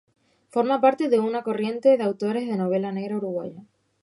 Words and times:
Forma 0.49 0.81
parte 0.81 1.09
de 1.09 1.19
una 1.19 1.29
nueva 1.29 1.43
corriente 1.43 1.95
de 1.95 2.03
autores 2.03 2.47
de 2.47 2.57
novela 2.57 2.91
negra 2.91 3.17
uruguaya. 3.17 3.61